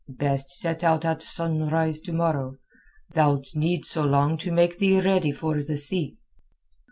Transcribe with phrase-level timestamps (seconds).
[0.09, 2.57] "Best set out at sunrise to morrow.
[3.13, 6.17] Thou'lt need so long to make thee ready for the sea."